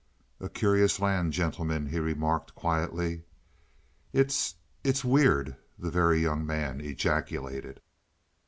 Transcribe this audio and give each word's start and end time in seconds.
"A 0.39 0.49
curious 0.49 0.99
land, 0.99 1.31
gentlemen," 1.31 1.85
he 1.85 1.99
remarked 1.99 2.55
quietly. 2.55 3.21
"It's 4.11 4.55
it's 4.83 5.05
weird," 5.05 5.55
the 5.77 5.91
Very 5.91 6.19
Young 6.19 6.43
Man 6.43 6.81
ejaculated. 6.81 7.79